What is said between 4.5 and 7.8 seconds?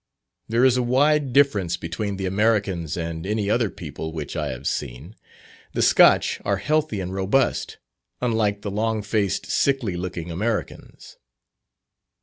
seen. The Scotch are healthy and robust,